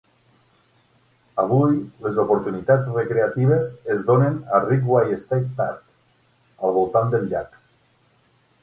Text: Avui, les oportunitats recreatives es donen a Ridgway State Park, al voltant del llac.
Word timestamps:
Avui, 1.43 1.75
les 2.05 2.17
oportunitats 2.23 2.89
recreatives 2.95 3.69
es 3.97 4.07
donen 4.09 4.41
a 4.57 4.63
Ridgway 4.65 5.23
State 5.27 5.55
Park, 5.63 5.87
al 6.67 6.79
voltant 6.81 7.15
del 7.17 7.31
llac. 7.37 7.63